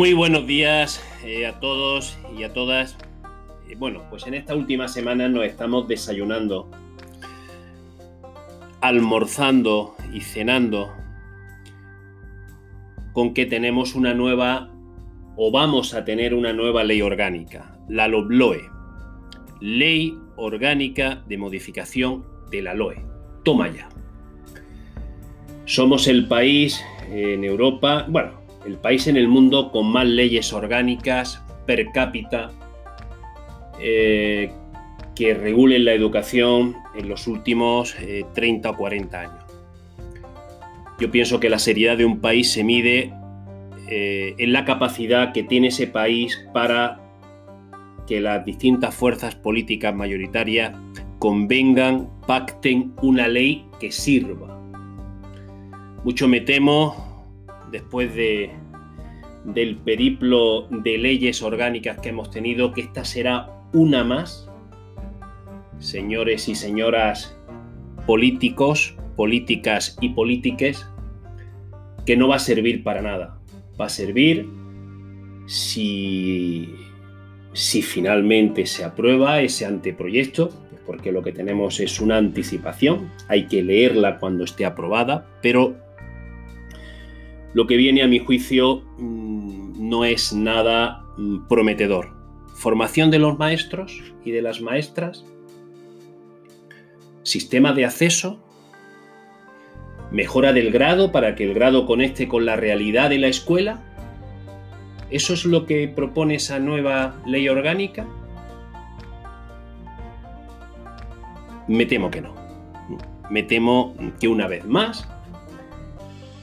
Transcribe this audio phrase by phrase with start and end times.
[0.00, 2.96] Muy buenos días eh, a todos y a todas.
[3.68, 6.70] Eh, bueno, pues en esta última semana nos estamos desayunando,
[8.80, 10.90] almorzando y cenando
[13.12, 14.70] con que tenemos una nueva
[15.36, 18.70] o vamos a tener una nueva ley orgánica, la LOBLOE,
[19.60, 23.04] Ley Orgánica de Modificación de la LOE.
[23.44, 23.90] Toma ya.
[25.66, 31.42] Somos el país en Europa, bueno, el país en el mundo con más leyes orgánicas
[31.66, 32.50] per cápita
[33.80, 34.52] eh,
[35.14, 37.94] que regulen la educación en los últimos
[38.34, 39.44] 30 eh, o 40 años.
[40.98, 43.12] Yo pienso que la seriedad de un país se mide
[43.88, 47.00] eh, en la capacidad que tiene ese país para
[48.06, 50.76] que las distintas fuerzas políticas mayoritarias
[51.18, 54.60] convengan, pacten una ley que sirva.
[56.04, 57.26] Mucho me temo
[57.70, 58.50] después de,
[59.44, 64.48] del periplo de leyes orgánicas que hemos tenido, que esta será una más,
[65.78, 67.36] señores y señoras
[68.06, 70.86] políticos, políticas y polítiques,
[72.06, 73.38] que no va a servir para nada.
[73.80, 74.46] Va a servir
[75.46, 76.68] si,
[77.52, 80.50] si finalmente se aprueba ese anteproyecto,
[80.86, 85.76] porque lo que tenemos es una anticipación, hay que leerla cuando esté aprobada, pero
[87.52, 89.29] lo que viene a mi juicio mm,
[89.90, 92.14] no es nada mm, prometedor.
[92.54, 95.24] Formación de los maestros y de las maestras,
[97.24, 98.38] sistema de acceso,
[100.12, 103.82] mejora del grado para que el grado conecte con la realidad de la escuela.
[105.10, 108.06] ¿Eso es lo que propone esa nueva ley orgánica?
[111.66, 112.34] Me temo que no.
[113.28, 115.08] Me temo que una vez más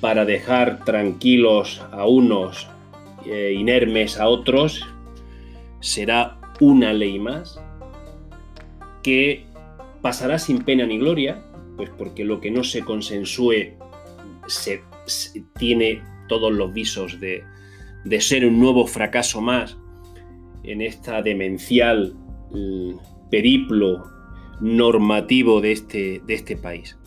[0.01, 2.67] para dejar tranquilos a unos
[3.31, 4.85] e inermes a otros,
[5.79, 7.59] será una ley más
[9.03, 9.45] que
[10.01, 11.43] pasará sin pena ni gloria,
[11.75, 13.73] pues porque lo que no se consensúe
[14.47, 14.81] se,
[15.57, 17.43] tiene todos los visos de,
[18.03, 19.77] de, ser un nuevo fracaso más
[20.63, 22.15] en esta demencial
[22.51, 24.03] mm, periplo
[24.59, 26.97] normativo de este, de este país.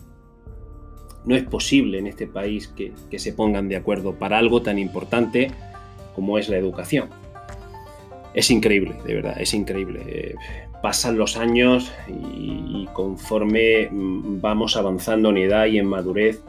[1.24, 5.50] No es posible en este país que, se pongan de acuerdo para algo tan importante
[6.14, 7.08] como es la educación.
[8.34, 10.34] Es increíble, de verdad, es increíble.
[10.82, 16.42] pasan los años y, conforme vamos avanzando en edad y en madurez,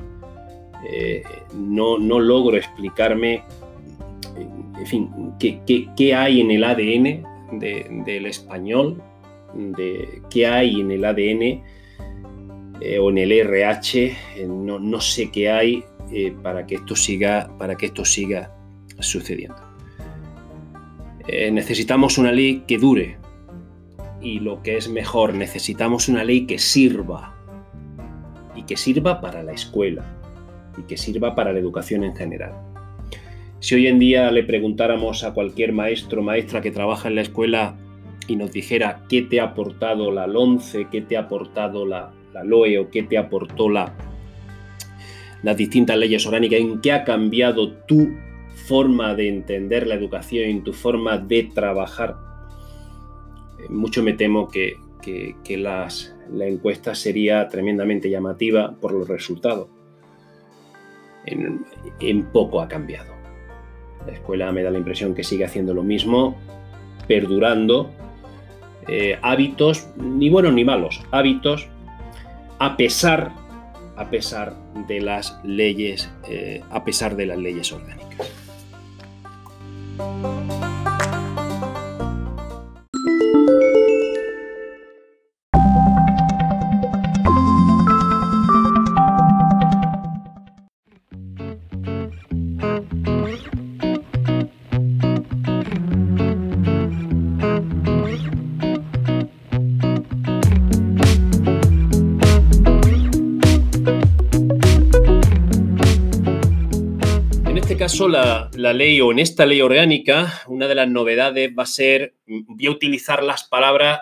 [0.83, 1.23] eh,
[1.53, 3.43] no, logro explicarme,
[4.35, 9.01] en fin, qué, hay en el ADN del español,
[9.53, 11.63] de qué hay en el ADN
[12.81, 14.05] eh, o en el RH,
[14.37, 15.83] eh, no, sé qué hay
[16.41, 18.51] para, que esto siga, para que esto siga
[19.07, 19.57] sucediendo.
[21.51, 23.17] necesitamos una ley que dure.
[24.21, 27.35] Y lo que es mejor, necesitamos una ley que sirva.
[28.55, 30.05] Y que sirva para la escuela.
[30.77, 32.53] Y que sirva para la educación en general.
[33.59, 37.21] Si hoy en día le preguntáramos a cualquier maestro o maestra que trabaja en la
[37.21, 37.75] escuela
[38.27, 42.43] y nos dijera qué te ha aportado la LONCE, qué te ha aportado la, la
[42.43, 43.93] LOE o qué te aportó la,
[45.43, 48.09] las distintas leyes orgánicas, en qué ha cambiado tu
[48.71, 52.15] forma de entender la educación, en tu forma de trabajar.
[53.59, 54.77] Eh, mucho me temo que,
[55.57, 59.67] las, la encuesta sería tremendamente llamativa por los resultados.
[61.25, 63.13] En, poco ha cambiado.
[64.07, 66.37] La escuela me da la impresión que sigue haciendo lo mismo,
[67.09, 67.91] perdurando
[68.87, 71.67] eh, hábitos, ni buenos ni malos, hábitos
[72.57, 73.33] a pesar,
[73.97, 74.55] a pesar
[74.87, 78.10] de las leyes, eh, a pesar de las leyes orgánicas.
[79.97, 80.90] Música
[107.91, 112.15] caso, la, ley o en esta ley orgánica, una de las novedades va a ser,
[112.25, 113.99] mm, voy a utilizar las palabras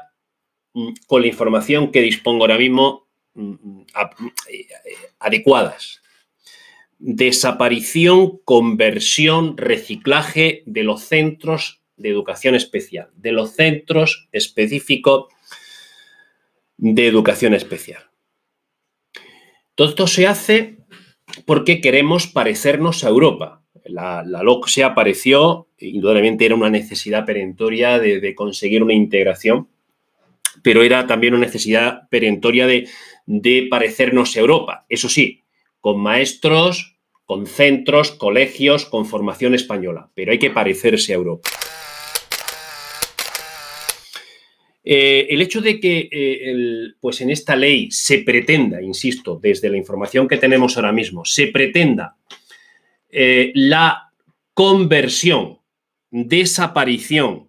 [0.74, 3.82] mm, con la información que dispongo ahora mismo mm,
[4.50, 4.68] eh,
[5.20, 6.02] adecuadas.
[7.00, 15.34] Desaparición, conversión, reciclaje de los centros de educación especial, de los centros específicos
[16.78, 18.04] de educación especial.
[19.76, 20.78] Todo esto se hace
[21.46, 23.59] porque queremos parecernos a Europa.
[23.86, 29.68] La, la LOCSE apareció, indudablemente era una necesidad perentoria de, conseguir una integración,
[30.64, 32.88] pero era también una necesidad perentoria de,
[33.26, 34.86] de parecernos a Europa.
[34.90, 35.44] Eso sí,
[35.80, 41.50] con maestros, con centros, colegios, con formación española, pero hay que parecerse a Europa.
[44.84, 49.78] Eh, el hecho de que eh, pues en esta ley se pretenda, insisto, desde la
[49.78, 52.16] información que tenemos ahora mismo, se pretenda
[53.10, 54.12] eh, la
[54.54, 55.60] conversión,
[56.12, 57.48] desaparición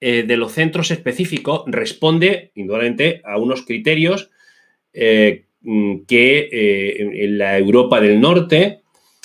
[0.00, 4.30] de los centros específicos, responde indudablemente a unos criterios
[4.92, 6.48] mm, que
[7.22, 8.82] en la Europa del Norte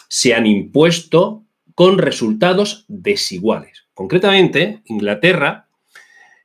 [0.07, 1.43] se han impuesto
[1.75, 3.85] con resultados desiguales.
[3.93, 5.69] Concretamente, Inglaterra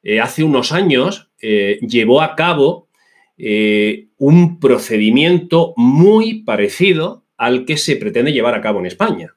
[0.05, 2.89] eh, hace unos años eh, llevó a cabo
[3.37, 9.35] eh, un procedimiento muy parecido al que se pretende llevar a cabo en España.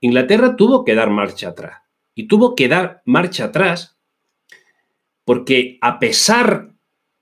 [0.00, 1.82] Inglaterra tuvo que dar marcha atrás.
[2.14, 3.96] Y tuvo que dar marcha atrás
[5.24, 6.74] porque a pesar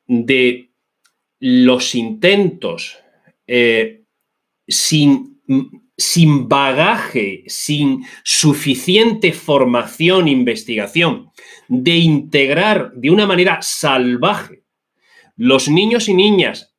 [0.07, 0.73] de
[1.39, 2.99] los intentos
[4.67, 5.31] sin
[6.01, 11.31] sin bagaje, sin suficiente formación, investigación,
[11.69, 14.65] de integrar de una manera salvaje
[15.37, 16.70] los niños y niñas.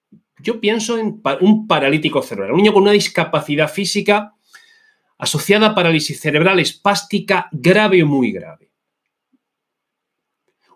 [0.42, 4.36] Yo pienso en un paralítico cerebral, un niño con una discapacidad física
[5.18, 8.72] asociada a parálisis cerebral espástica grave o muy grave.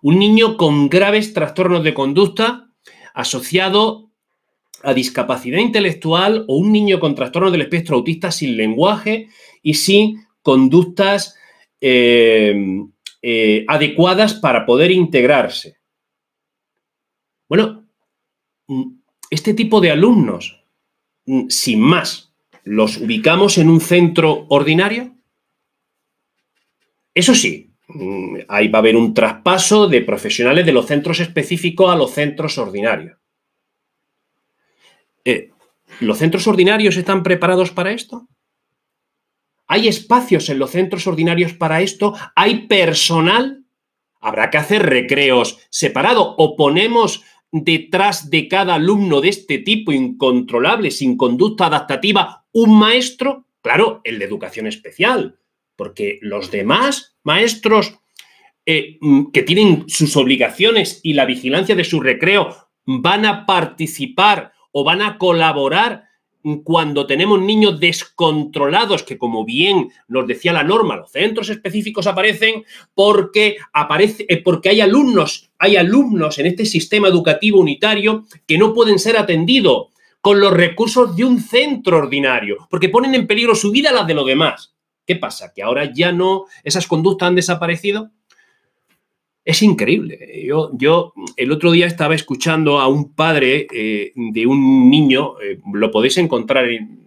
[0.01, 2.69] Un niño con graves trastornos de conducta
[3.15, 4.11] asociado
[4.83, 9.29] a discapacidad intelectual o un niño con trastorno del espectro autista sin lenguaje
[9.63, 11.35] y sin conductas
[11.81, 12.55] eh,
[13.23, 15.77] eh, adecuadas para poder integrarse.
[17.49, 17.87] Bueno,
[18.67, 20.63] mm, este tipo de alumnos,
[21.25, 22.33] mm, sin más,
[22.63, 25.15] ¿los ubicamos en un centro ordinario?
[27.13, 31.91] Eso sí, mm, ahí va a haber un traspaso de profesionales de los centros específicos
[31.91, 33.17] a los centros ordinarios.
[35.23, 35.51] Eh,
[36.01, 38.27] ¿Los centros ordinarios están preparados para esto?
[39.67, 42.13] ¿Hay espacios en los centros ordinarios para esto?
[42.35, 43.63] ¿Hay personal?
[44.19, 47.23] ¿Habrá que hacer recreos separados o ponemos
[47.63, 53.45] detrás de cada alumno de este tipo incontrolable, sin conducta adaptativa, un maestro?
[53.61, 55.39] Claro, el de educación especial,
[55.75, 57.97] porque los demás maestros
[58.65, 62.55] eh, mm, que tienen sus obligaciones y la vigilancia de su recreo
[62.85, 66.09] van a participar o van a colaborar
[66.63, 72.63] cuando tenemos niños descontrolados, que como bien nos decía la norma, los centros específicos aparecen
[72.93, 78.73] porque, aparece, eh, porque hay alumnos, hay alumnos en este sistema educativo unitario que no
[78.73, 79.87] pueden ser atendidos
[80.21, 84.07] con los recursos de un centro ordinario, porque ponen en peligro su vida a las
[84.07, 84.75] de los demás.
[85.05, 85.51] ¿Qué pasa?
[85.53, 88.11] ¿Que ahora ya no, esas conductas han desaparecido?
[89.45, 90.43] Es increíble.
[90.43, 95.59] Yo, yo el otro día estaba escuchando a un padre eh, de un niño, eh,
[95.71, 97.05] lo podéis encontrar en,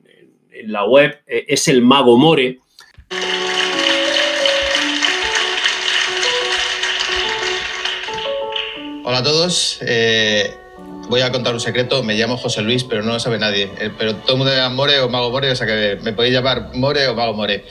[0.67, 2.61] la web, eh, es el Mago More.
[9.03, 9.81] Hola a todos.
[11.09, 12.05] voy a contar un secreto.
[12.05, 13.69] Me llamo José Luis, pero no lo sabe nadie.
[13.99, 16.71] pero todo el mundo llama More o Mago More, o sea que me podéis llamar
[16.75, 17.65] More o Mago More.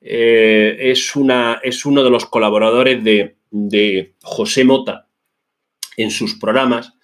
[0.00, 5.08] es, una, es uno de los colaboradores de, de José Mota
[5.96, 6.94] en sus programas.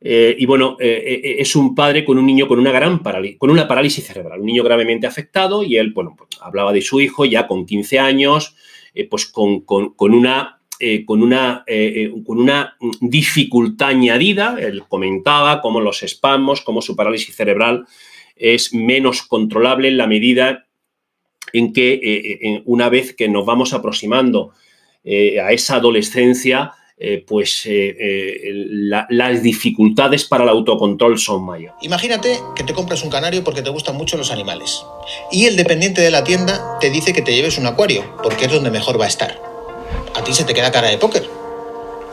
[0.00, 3.38] Eh, y bueno, eh, eh, es un padre con un niño con una gran parálisis,
[3.38, 7.00] con una parálisis cerebral, un niño gravemente afectado y él, bueno, pues, hablaba de su
[7.00, 8.54] hijo ya con 15 años,
[9.08, 9.64] pues con,
[9.98, 10.60] una
[11.06, 11.64] con una,
[12.24, 14.56] con una dificultad añadida.
[14.60, 17.86] Él comentaba cómo los espasmos, cómo su parálisis cerebral
[18.36, 20.66] es menos controlable en la medida
[21.52, 24.52] en que una vez que nos vamos aproximando
[25.04, 28.36] eh, a esa adolescencia, eh, pues eh,
[29.08, 31.76] las dificultades para el autocontrol son mayores.
[31.82, 34.82] Imagínate que te compras un canario porque te gustan mucho los animales
[35.30, 38.52] y el dependiente de la tienda te dice que te lleves un acuario porque es
[38.52, 39.38] donde mejor va a estar.
[40.14, 41.28] A ti se te queda cara de póker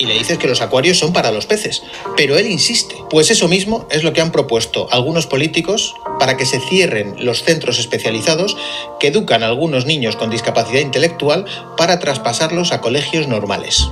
[0.02, 1.84] y le dices que los acuarios son para los peces.
[2.18, 2.96] Pero él insiste.
[3.12, 7.44] Pues eso mismo es lo que han propuesto algunos políticos para que se cierren los
[7.44, 8.58] centros especializados
[9.00, 11.46] que educan a algunos niños con discapacidad intelectual
[11.78, 13.88] para traspasarlos a colegios normales.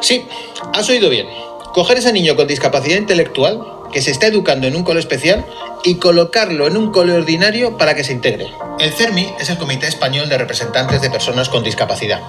[0.00, 0.24] Sí,
[0.72, 1.26] has oído bien.
[1.74, 3.60] Coger ese niño con discapacidad intelectual
[3.92, 5.44] que se está educando en un cole especial
[5.84, 8.46] y colocarlo en un cole ordinario para que se integre.
[8.78, 12.20] El CERMI es el Comité Español de Representantes de Personas con Discapacidad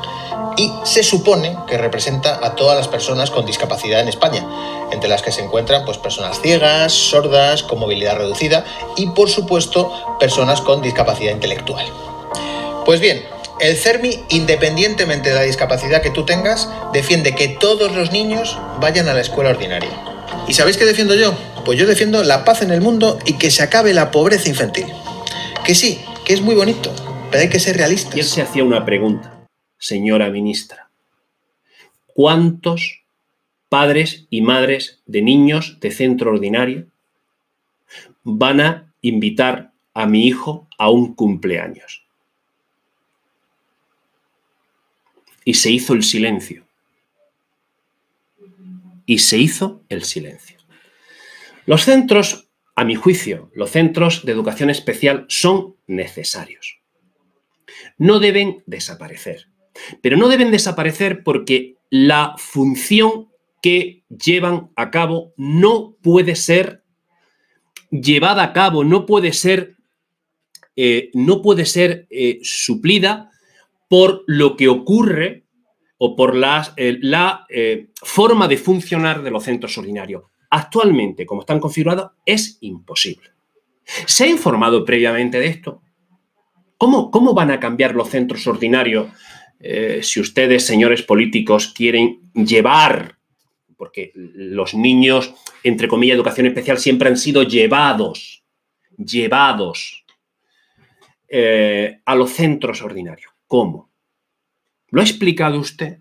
[0.57, 4.45] y se supone que representa a todas las personas con discapacidad en España,
[4.91, 10.17] entre las que se encuentran pues, personas ciegas, sordas, con movilidad reducida y, por supuesto,
[10.19, 11.85] personas con discapacidad intelectual.
[12.85, 13.23] Pues bien,
[13.59, 19.07] el CERMI, independientemente de la discapacidad que tú tengas, defiende que todos los niños vayan
[19.09, 20.06] a la escuela ordinaria.
[20.47, 21.37] ¿Y sabéis qué defiendo yo?
[21.65, 24.85] Pues yo defiendo la paz en el mundo y que se acabe la pobreza infantil.
[25.65, 26.93] Que sí, que es muy bonito,
[27.29, 28.15] pero hay que ser realistas.
[28.15, 29.37] Él se hacía una pregunta
[29.77, 30.89] señora ministra.
[32.07, 33.03] ¿Cuántos
[33.69, 36.87] padres y madres de niños de centro ordinario
[38.23, 42.03] van a invitar a mi hijo a un cumpleaños?
[45.45, 46.66] Y se hizo el silencio.
[49.07, 50.59] Y se hizo el silencio.
[51.65, 56.81] Los centros, a mi juicio, los centros de educación especial son necesarios.
[57.97, 59.47] No deben desaparecer.
[60.01, 63.29] Pero no deben desaparecer porque la función
[63.61, 66.83] que llevan a cabo no puede ser
[67.89, 69.77] llevada a cabo, no puede ser,
[70.75, 73.31] eh, no puede ser eh, suplida
[73.87, 75.46] por lo que ocurre
[75.97, 77.45] o por la, eh, la
[78.03, 80.23] forma de funcionar de los centros ordinarios.
[80.49, 83.29] Actualmente, como están configurados, es imposible.
[83.83, 85.81] ¿Se ha informado previamente de esto?
[86.77, 89.07] ¿Cómo, cómo van a cambiar los centros ordinarios
[89.59, 93.17] eh, si ustedes, señores políticos, quieren llevar,
[93.75, 98.43] porque los niños, entre comillas, educación especial, siempre han sido llevados,
[98.97, 100.05] llevados
[101.27, 103.31] eh, a los centros ordinarios.
[103.47, 103.86] ¿Cómo?
[104.89, 105.99] ¿Lo ha explicado usted?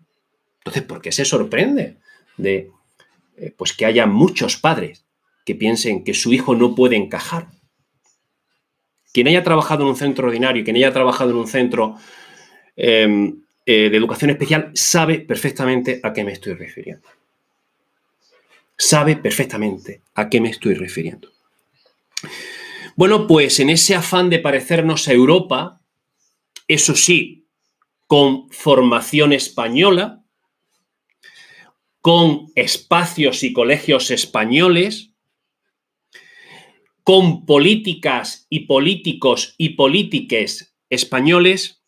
[0.58, 1.96] Entonces, ¿por qué se sorprende
[2.36, 2.70] de
[3.36, 5.04] eh, pues que haya muchos padres
[5.44, 7.48] que piensen que su hijo no puede encajar?
[9.12, 11.96] Quien haya trabajado en un centro ordinario, quien haya trabajado en un centro
[12.76, 17.08] em, eh, de educación especial sabe perfectamente a qué me estoy refiriendo.
[18.76, 21.30] Sabe perfectamente a qué me estoy refiriendo.
[22.94, 25.80] Bueno, pues en ese afán de parecernos a Europa,
[26.68, 27.45] eso sí,
[28.06, 30.22] con formación española,
[32.00, 35.10] con espacios y colegios españoles,
[37.02, 41.82] con políticas y políticos y polítiques españoles,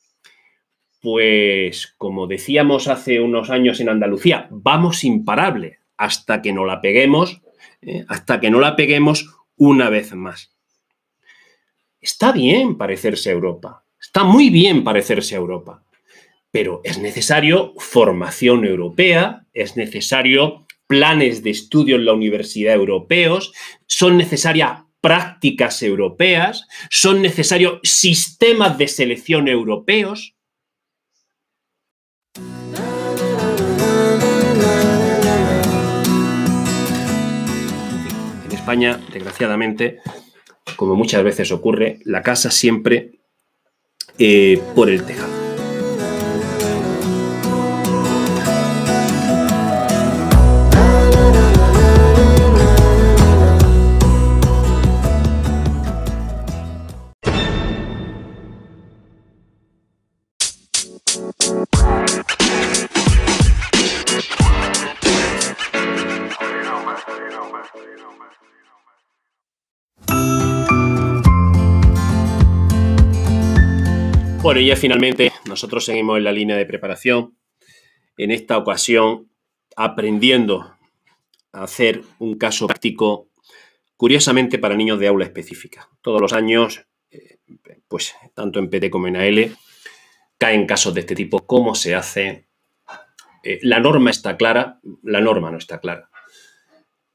[1.00, 7.40] pues como decíamos hace unos años en Andalucía, vamos imparable hasta que no la peguemos,
[7.82, 8.04] ¿eh?
[8.08, 10.52] hasta que no la peguemos una vez más.
[12.00, 15.82] Está bien parecerse a Europa, está muy bien parecerse a Europa,
[16.50, 23.52] pero es necesario formación europea, es necesario planes de estudio en la universidad europeos,
[23.87, 30.35] son necesarias prácticas europeas, son necesarios sistemas de selección europeos,
[38.45, 39.99] En España, desgraciadamente,
[40.76, 43.21] como muchas veces ocurre, la casa siempre
[44.19, 45.48] eh, por el tejado.
[74.59, 77.38] Y ya finalmente nosotros seguimos en la línea de preparación.
[78.17, 79.31] En esta ocasión,
[79.77, 80.77] aprendiendo
[81.53, 83.29] a hacer un caso práctico,
[83.97, 85.88] curiosamente para niños de aula específica.
[86.03, 87.38] Todos los años, eh,
[87.87, 89.57] pues tanto en PT como en AL,
[90.38, 91.47] caen casos de este tipo.
[91.47, 92.49] ¿Cómo se hace?
[93.45, 96.11] Eh, la norma está clara, la norma no está clara.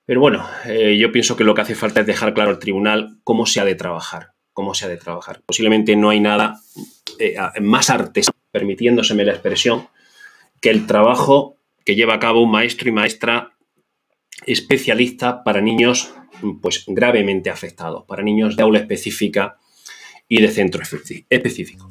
[0.06, 3.20] Pero bueno, eh, yo pienso que lo que hace falta es dejar claro al tribunal
[3.26, 5.42] cómo se ha de trabajar, cómo se ha de trabajar.
[5.46, 6.60] Posiblemente no hay nada
[7.20, 9.88] eh, más artes, permitiéndoseme la expresión,
[10.62, 13.54] que el trabajo que lleva a cabo un maestro y maestra
[14.46, 16.14] especialista para niños
[16.62, 19.58] pues gravemente afectados, para niños de aula específica
[20.28, 20.82] y de centro
[21.30, 21.90] específico.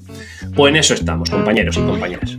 [0.55, 2.39] Pues en eso estamos, compañeros y compañeras.